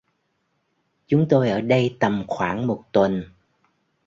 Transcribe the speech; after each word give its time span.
Chúng 1.07 1.27
tôi 1.29 1.49
ở 1.49 1.61
đây 1.61 1.97
tầm 1.99 2.23
khoảng 2.27 2.67
một 2.67 2.83
tuần 2.91 3.23